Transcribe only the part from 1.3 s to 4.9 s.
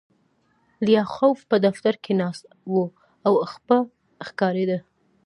په دفتر کې ناست و او خپه ښکارېده